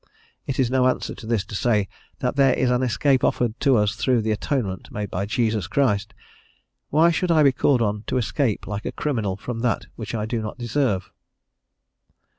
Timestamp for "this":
1.27-1.45